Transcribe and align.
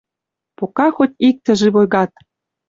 Пока 0.57 0.87
хоть 0.95 1.19
иктӹ 1.29 1.51
живой 1.61 1.87
гад 1.93 2.11